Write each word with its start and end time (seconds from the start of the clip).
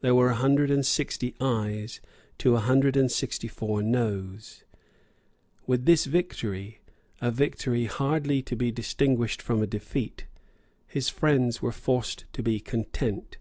There 0.00 0.16
were 0.16 0.30
a 0.30 0.34
hundred 0.34 0.72
and 0.72 0.84
sixty 0.84 1.36
Ayes 1.40 2.00
to 2.38 2.56
a 2.56 2.58
hundred 2.58 2.96
and 2.96 3.08
sixty 3.08 3.46
four 3.46 3.84
Noes. 3.84 4.64
With 5.64 5.84
this 5.84 6.06
victory, 6.06 6.80
a 7.20 7.30
victory 7.30 7.84
hardly 7.84 8.42
to 8.42 8.56
be 8.56 8.72
distinguished 8.72 9.40
from 9.40 9.62
a 9.62 9.68
defeat, 9.68 10.26
his 10.88 11.08
friends 11.08 11.62
were 11.62 11.70
forced 11.70 12.24
to 12.32 12.42
be 12.42 12.58
content. 12.58 13.38